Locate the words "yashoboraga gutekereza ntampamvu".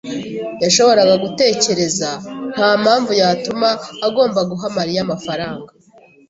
0.63-3.11